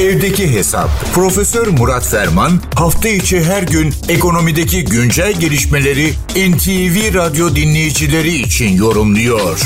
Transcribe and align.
Evdeki 0.00 0.52
Hesap. 0.52 0.88
Profesör 1.14 1.66
Murat 1.78 2.06
Ferman 2.10 2.50
hafta 2.78 3.08
içi 3.08 3.44
her 3.44 3.62
gün 3.62 3.88
ekonomideki 4.08 4.84
güncel 4.84 5.32
gelişmeleri 5.40 6.06
NTV 6.50 7.14
Radyo 7.18 7.48
dinleyicileri 7.56 8.28
için 8.28 8.76
yorumluyor. 8.76 9.60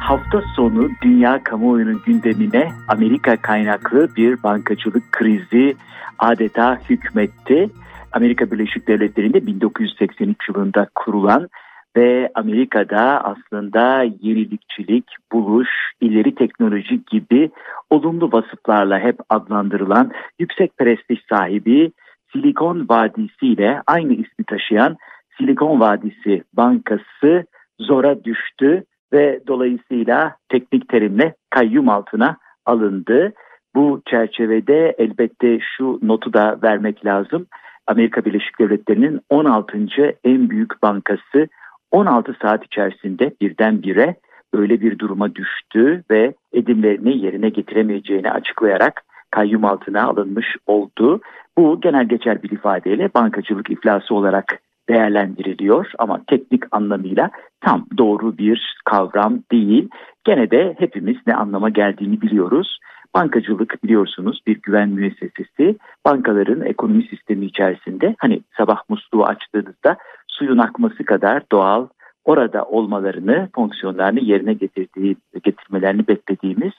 Hafta 0.00 0.42
sonu 0.56 0.90
dünya 1.02 1.44
kamuoyunun 1.44 2.02
gündemine 2.06 2.72
Amerika 2.88 3.36
kaynaklı 3.36 4.16
bir 4.16 4.42
bankacılık 4.42 5.12
krizi 5.12 5.76
adeta 6.18 6.80
hükmetti. 6.90 7.70
Amerika 8.12 8.50
Birleşik 8.50 8.88
Devletleri'nde 8.88 9.46
1983 9.46 10.36
yılında 10.48 10.86
kurulan 10.94 11.48
ve 11.96 12.30
Amerika'da 12.34 13.24
aslında 13.24 14.02
yenilikçilik, 14.02 15.04
buluş, 15.32 15.68
ileri 16.00 16.34
teknoloji 16.34 17.00
gibi 17.10 17.50
olumlu 17.90 18.32
vasıflarla 18.32 19.00
hep 19.00 19.18
adlandırılan 19.28 20.10
yüksek 20.38 20.78
prestij 20.78 21.18
sahibi 21.28 21.92
Silikon 22.32 22.86
Vadisi 22.88 23.46
ile 23.46 23.82
aynı 23.86 24.12
ismi 24.12 24.44
taşıyan 24.46 24.96
Silikon 25.38 25.80
Vadisi 25.80 26.42
Bankası 26.52 27.44
zora 27.78 28.24
düştü 28.24 28.84
ve 29.12 29.40
dolayısıyla 29.46 30.36
teknik 30.48 30.88
terimle 30.88 31.34
kayyum 31.50 31.88
altına 31.88 32.36
alındı. 32.66 33.32
Bu 33.74 34.02
çerçevede 34.10 34.94
elbette 34.98 35.58
şu 35.76 35.98
notu 36.02 36.32
da 36.32 36.58
vermek 36.62 37.06
lazım. 37.06 37.46
Amerika 37.86 38.24
Birleşik 38.24 38.58
Devletleri'nin 38.58 39.20
16. 39.30 39.78
en 40.24 40.50
büyük 40.50 40.82
bankası 40.82 41.48
16 41.90 42.36
saat 42.42 42.64
içerisinde 42.64 43.34
birdenbire 43.40 44.16
öyle 44.52 44.80
bir 44.80 44.98
duruma 44.98 45.34
düştü 45.34 46.04
ve 46.10 46.34
edimlerini 46.52 47.24
yerine 47.24 47.48
getiremeyeceğini 47.48 48.30
açıklayarak 48.30 49.02
kayyum 49.30 49.64
altına 49.64 50.02
alınmış 50.02 50.46
oldu. 50.66 51.20
Bu 51.58 51.80
genel 51.80 52.08
geçer 52.08 52.42
bir 52.42 52.50
ifadeyle 52.50 53.10
bankacılık 53.14 53.70
iflası 53.70 54.14
olarak 54.14 54.60
değerlendiriliyor 54.88 55.92
ama 55.98 56.20
teknik 56.26 56.62
anlamıyla 56.70 57.30
tam 57.60 57.86
doğru 57.98 58.38
bir 58.38 58.76
kavram 58.84 59.38
değil. 59.52 59.88
Gene 60.24 60.50
de 60.50 60.74
hepimiz 60.78 61.16
ne 61.26 61.34
anlama 61.34 61.68
geldiğini 61.68 62.20
biliyoruz. 62.20 62.78
Bankacılık 63.14 63.84
biliyorsunuz 63.84 64.40
bir 64.46 64.62
güven 64.62 64.88
müessesesi. 64.88 65.76
Bankaların 66.06 66.60
ekonomi 66.60 67.02
sistemi 67.02 67.46
içerisinde 67.46 68.14
hani 68.18 68.40
sabah 68.56 68.82
musluğu 68.88 69.24
açtığınızda 69.24 69.96
suyun 70.40 70.58
akması 70.58 71.04
kadar 71.04 71.42
doğal 71.52 71.86
orada 72.24 72.64
olmalarını, 72.64 73.48
fonksiyonlarını 73.54 74.20
yerine 74.20 74.52
getirdiği, 74.52 75.16
getirmelerini 75.42 76.08
beklediğimiz 76.08 76.72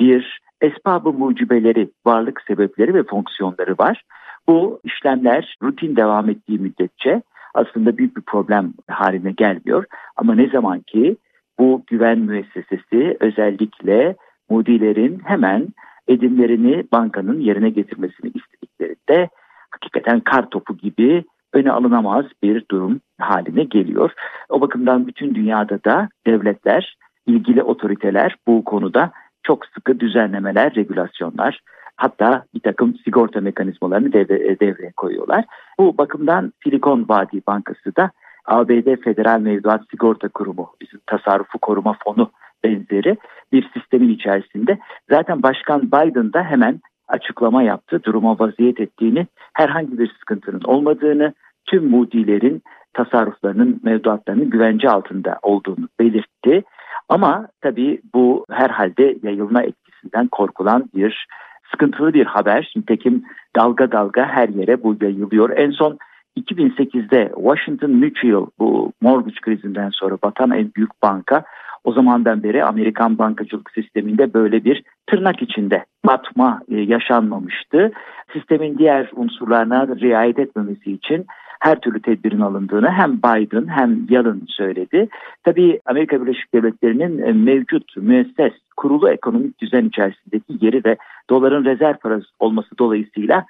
bir 0.00 0.40
esbabı 0.60 1.12
mucibeleri, 1.12 1.90
varlık 2.06 2.42
sebepleri 2.46 2.94
ve 2.94 3.02
fonksiyonları 3.02 3.74
var. 3.78 4.02
Bu 4.48 4.80
işlemler 4.84 5.56
rutin 5.62 5.96
devam 5.96 6.30
ettiği 6.30 6.58
müddetçe 6.58 7.22
aslında 7.54 7.98
büyük 7.98 8.16
bir 8.16 8.22
problem 8.22 8.72
haline 8.88 9.32
gelmiyor. 9.32 9.84
Ama 10.16 10.34
ne 10.34 10.48
zaman 10.48 10.80
ki 10.80 11.16
bu 11.58 11.82
güven 11.86 12.18
müessesesi 12.18 13.16
özellikle 13.20 14.16
mudilerin 14.50 15.20
hemen 15.24 15.68
edimlerini 16.08 16.84
bankanın 16.92 17.40
yerine 17.40 17.70
getirmesini 17.70 18.32
istediklerinde 18.34 19.28
hakikaten 19.70 20.20
kar 20.20 20.50
topu 20.50 20.76
gibi 20.76 21.24
öne 21.52 21.72
alınamaz 21.72 22.24
bir 22.42 22.64
durum 22.70 23.00
haline 23.20 23.64
geliyor. 23.64 24.10
O 24.48 24.60
bakımdan 24.60 25.06
bütün 25.06 25.34
dünyada 25.34 25.84
da 25.84 26.08
devletler, 26.26 26.96
ilgili 27.26 27.62
otoriteler 27.62 28.36
bu 28.46 28.64
konuda 28.64 29.10
çok 29.42 29.66
sıkı 29.66 30.00
düzenlemeler, 30.00 30.74
regülasyonlar 30.74 31.60
hatta 31.96 32.44
bir 32.54 32.60
takım 32.60 32.94
sigorta 33.04 33.40
mekanizmalarını 33.40 34.12
devre, 34.12 34.60
devreye 34.60 34.92
koyuyorlar. 34.96 35.44
Bu 35.78 35.98
bakımdan 35.98 36.52
Silikon 36.64 37.06
Vadi 37.08 37.42
Bankası 37.46 37.96
da 37.96 38.10
ABD 38.46 38.96
Federal 39.04 39.40
Mevduat 39.40 39.82
Sigorta 39.90 40.28
Kurumu, 40.28 40.70
bizim 40.80 41.00
tasarrufu 41.06 41.58
koruma 41.58 41.96
fonu 42.04 42.30
benzeri 42.64 43.16
bir 43.52 43.70
sistemin 43.74 44.08
içerisinde. 44.08 44.78
Zaten 45.10 45.42
Başkan 45.42 45.82
Biden 45.82 46.32
da 46.32 46.42
hemen 46.42 46.80
açıklama 47.08 47.62
yaptı. 47.62 48.00
Duruma 48.04 48.38
vaziyet 48.38 48.80
ettiğini, 48.80 49.26
herhangi 49.52 49.98
bir 49.98 50.12
sıkıntının 50.18 50.60
olmadığını, 50.64 51.34
tüm 51.66 51.90
mudilerin 51.90 52.62
tasarruflarının, 52.94 53.80
mevduatlarının 53.82 54.50
güvence 54.50 54.90
altında 54.90 55.38
olduğunu 55.42 55.88
belirtti. 56.00 56.62
Ama 57.08 57.48
tabii 57.60 58.00
bu 58.14 58.46
herhalde 58.50 59.16
yayılma 59.22 59.62
etkisinden 59.62 60.28
korkulan 60.28 60.90
bir 60.94 61.26
sıkıntılı 61.70 62.14
bir 62.14 62.26
haber. 62.26 62.72
Nitekim 62.76 63.24
dalga 63.56 63.92
dalga 63.92 64.26
her 64.26 64.48
yere 64.48 64.82
bu 64.82 64.96
yayılıyor. 65.00 65.50
En 65.56 65.70
son 65.70 65.98
2008'de 66.36 67.32
Washington 67.34 67.90
Mutual 67.90 68.46
bu 68.58 68.92
mortgage 69.00 69.40
krizinden 69.42 69.90
sonra 69.92 70.18
batan 70.22 70.50
en 70.50 70.70
büyük 70.76 71.02
banka 71.02 71.44
o 71.84 71.92
zamandan 71.92 72.42
beri 72.42 72.64
Amerikan 72.64 73.18
bankacılık 73.18 73.70
sisteminde 73.70 74.34
böyle 74.34 74.64
bir 74.64 74.82
tırnak 75.06 75.42
içinde 75.42 75.84
batma 76.06 76.60
e, 76.68 76.76
yaşanmamıştı. 76.76 77.92
Sistemin 78.32 78.78
diğer 78.78 79.10
unsurlarına 79.16 79.86
riayet 79.86 80.38
etmemesi 80.38 80.92
için 80.92 81.26
her 81.60 81.80
türlü 81.80 82.02
tedbirin 82.02 82.40
alındığını 82.40 82.90
hem 82.90 83.12
Biden 83.18 83.66
hem 83.68 84.06
Yalın 84.10 84.42
söyledi. 84.46 85.08
Tabii 85.44 85.80
Amerika 85.86 86.22
Birleşik 86.22 86.54
Devletleri'nin 86.54 87.18
e, 87.18 87.32
mevcut 87.32 87.96
müesses 87.96 88.52
kurulu 88.76 89.10
ekonomik 89.10 89.60
düzen 89.60 89.84
içerisindeki 89.84 90.66
yeri 90.66 90.84
ve 90.84 90.96
doların 91.30 91.64
rezerv 91.64 91.96
parası 91.96 92.26
olması 92.38 92.78
dolayısıyla 92.78 93.44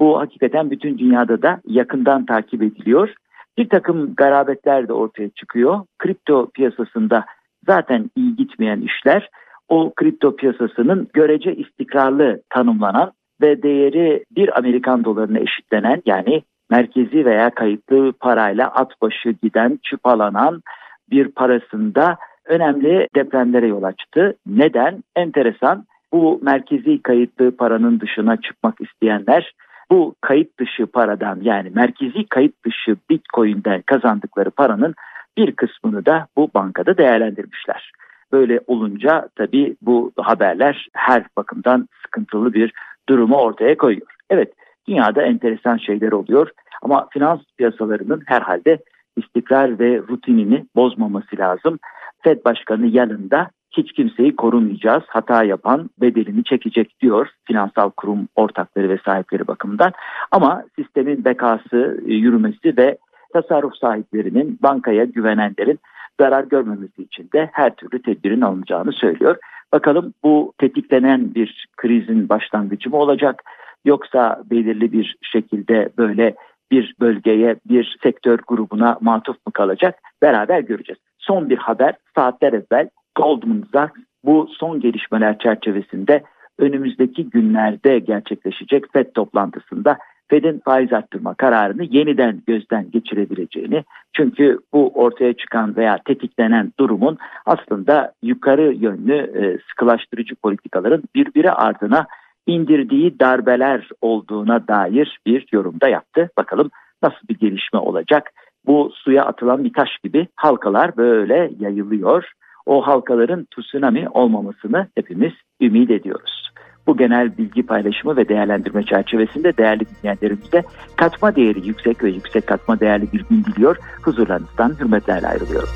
bu 0.00 0.18
hakikaten 0.18 0.70
bütün 0.70 0.98
dünyada 0.98 1.42
da 1.42 1.60
yakından 1.66 2.26
takip 2.26 2.62
ediliyor. 2.62 3.14
Bir 3.58 3.68
takım 3.68 4.14
garabetler 4.14 4.88
de 4.88 4.92
ortaya 4.92 5.28
çıkıyor. 5.28 5.80
Kripto 5.98 6.50
piyasasında 6.50 7.24
zaten 7.68 8.10
iyi 8.16 8.36
gitmeyen 8.36 8.80
işler 8.80 9.28
o 9.68 9.92
kripto 9.96 10.36
piyasasının 10.36 11.08
görece 11.12 11.54
istikrarlı 11.54 12.42
tanımlanan 12.50 13.12
ve 13.40 13.62
değeri 13.62 14.24
bir 14.30 14.58
Amerikan 14.58 15.04
dolarına 15.04 15.38
eşitlenen 15.38 16.02
yani 16.06 16.42
merkezi 16.70 17.24
veya 17.24 17.50
kayıtlı 17.50 18.12
parayla 18.20 18.68
at 18.68 18.92
başı 19.02 19.30
giden, 19.42 19.78
çıpalanan 19.82 20.62
bir 21.10 21.28
parasında 21.28 22.16
önemli 22.46 23.08
depremlere 23.16 23.66
yol 23.66 23.82
açtı. 23.82 24.34
Neden? 24.46 25.02
Enteresan. 25.16 25.84
Bu 26.12 26.40
merkezi 26.42 27.02
kayıtlı 27.02 27.56
paranın 27.56 28.00
dışına 28.00 28.36
çıkmak 28.36 28.80
isteyenler 28.80 29.52
bu 29.90 30.14
kayıt 30.20 30.58
dışı 30.60 30.86
paradan 30.86 31.38
yani 31.42 31.70
merkezi 31.74 32.26
kayıt 32.28 32.64
dışı 32.64 32.96
Bitcoin'den 33.10 33.82
kazandıkları 33.82 34.50
paranın 34.50 34.94
bir 35.38 35.52
kısmını 35.52 36.06
da 36.06 36.26
bu 36.36 36.50
bankada 36.54 36.98
değerlendirmişler. 36.98 37.92
Böyle 38.32 38.60
olunca 38.66 39.28
tabii 39.36 39.76
bu 39.82 40.12
haberler 40.16 40.88
her 40.92 41.24
bakımdan 41.36 41.88
sıkıntılı 42.02 42.52
bir 42.52 42.72
durumu 43.08 43.36
ortaya 43.36 43.76
koyuyor. 43.76 44.06
Evet 44.30 44.52
dünyada 44.88 45.22
enteresan 45.22 45.76
şeyler 45.76 46.12
oluyor 46.12 46.50
ama 46.82 47.08
finans 47.10 47.40
piyasalarının 47.58 48.22
herhalde 48.26 48.78
istikrar 49.16 49.78
ve 49.78 49.98
rutinini 49.98 50.66
bozmaması 50.76 51.38
lazım. 51.38 51.78
Fed 52.22 52.44
Başkanı 52.44 52.86
yanında 52.86 53.50
hiç 53.76 53.92
kimseyi 53.92 54.36
korumayacağız. 54.36 55.02
Hata 55.06 55.44
yapan 55.44 55.90
bedelini 56.00 56.44
çekecek 56.44 57.00
diyor 57.00 57.28
finansal 57.44 57.90
kurum 57.90 58.28
ortakları 58.36 58.88
ve 58.88 58.98
sahipleri 59.04 59.46
bakımından. 59.46 59.92
Ama 60.30 60.64
sistemin 60.76 61.24
bekası, 61.24 62.00
e, 62.06 62.14
yürümesi 62.14 62.76
ve 62.76 62.98
tasarruf 63.32 63.76
sahiplerinin, 63.76 64.58
bankaya 64.62 65.04
güvenenlerin 65.04 65.78
zarar 66.20 66.44
görmemesi 66.44 67.02
için 67.02 67.28
de 67.34 67.50
her 67.52 67.74
türlü 67.74 68.02
tedbirin 68.02 68.40
alınacağını 68.40 68.92
söylüyor. 68.92 69.36
Bakalım 69.72 70.14
bu 70.22 70.52
tetiklenen 70.58 71.34
bir 71.34 71.68
krizin 71.76 72.28
başlangıcı 72.28 72.90
mı 72.90 72.96
olacak 72.96 73.42
yoksa 73.84 74.42
belirli 74.50 74.92
bir 74.92 75.16
şekilde 75.22 75.88
böyle 75.98 76.34
bir 76.70 76.94
bölgeye, 77.00 77.56
bir 77.68 77.98
sektör 78.02 78.38
grubuna 78.46 78.98
matuf 79.00 79.36
mu 79.46 79.52
kalacak 79.52 79.98
beraber 80.22 80.60
göreceğiz. 80.60 80.98
Son 81.18 81.50
bir 81.50 81.58
haber 81.58 81.94
saatler 82.14 82.52
evvel 82.52 82.88
Goldman 83.16 83.64
Sachs 83.72 84.00
bu 84.24 84.48
son 84.58 84.80
gelişmeler 84.80 85.38
çerçevesinde 85.38 86.22
önümüzdeki 86.58 87.30
günlerde 87.30 87.98
gerçekleşecek 87.98 88.92
FED 88.92 89.06
toplantısında 89.14 89.98
Fed'in 90.28 90.60
faiz 90.64 90.92
arttırma 90.92 91.34
kararını 91.34 91.84
yeniden 91.84 92.42
gözden 92.46 92.90
geçirebileceğini 92.90 93.84
çünkü 94.12 94.58
bu 94.72 94.88
ortaya 94.88 95.32
çıkan 95.32 95.76
veya 95.76 95.98
tetiklenen 96.04 96.72
durumun 96.80 97.18
aslında 97.46 98.12
yukarı 98.22 98.74
yönlü 98.74 99.14
e, 99.14 99.58
sıkılaştırıcı 99.68 100.34
politikaların 100.34 101.02
birbiri 101.14 101.50
ardına 101.50 102.06
indirdiği 102.46 103.20
darbeler 103.20 103.88
olduğuna 104.00 104.68
dair 104.68 105.18
bir 105.26 105.46
yorumda 105.52 105.88
yaptı. 105.88 106.30
Bakalım 106.38 106.70
nasıl 107.02 107.28
bir 107.28 107.38
gelişme 107.38 107.78
olacak? 107.78 108.30
Bu 108.66 108.90
suya 108.94 109.24
atılan 109.24 109.64
bir 109.64 109.72
taş 109.72 109.88
gibi 110.04 110.26
halkalar 110.36 110.96
böyle 110.96 111.50
yayılıyor. 111.58 112.32
o 112.66 112.86
halkaların 112.86 113.46
tsunami 113.56 114.08
olmamasını 114.08 114.86
hepimiz 114.94 115.32
ümit 115.60 115.90
ediyoruz. 115.90 116.47
Bu 116.88 116.96
genel 116.96 117.38
bilgi 117.38 117.62
paylaşımı 117.62 118.16
ve 118.16 118.28
değerlendirme 118.28 118.82
çerçevesinde 118.82 119.56
değerli 119.56 119.86
dinleyenlerimize 119.86 120.62
katma 120.96 121.36
değeri 121.36 121.66
yüksek 121.66 122.04
ve 122.04 122.10
yüksek 122.10 122.46
katma 122.46 122.80
değerli 122.80 123.12
bir 123.12 123.24
gün 123.30 123.44
diliyor. 123.44 123.76
Huzurlarınızdan 124.02 124.76
hürmetlerle 124.80 125.26
ayrılıyorum. 125.26 125.68